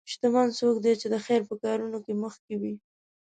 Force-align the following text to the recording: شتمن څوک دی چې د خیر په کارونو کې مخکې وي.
شتمن 0.11 0.47
څوک 0.59 0.75
دی 0.85 0.93
چې 1.01 1.07
د 1.13 1.15
خیر 1.25 1.41
په 1.49 1.55
کارونو 1.63 1.97
کې 2.05 2.13
مخکې 2.23 2.53
وي. 2.61 2.73